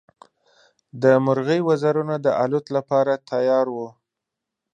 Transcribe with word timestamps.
د 1.01 1.03
مرغۍ 1.25 1.59
وزرونه 1.69 2.15
د 2.25 2.27
الوت 2.43 2.65
لپاره 2.77 3.13
تیار 3.31 3.65
وو. 3.75 3.89